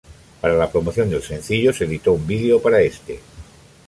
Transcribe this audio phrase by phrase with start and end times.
[0.41, 3.19] Para la promoción del sencillo, se editó un video para este.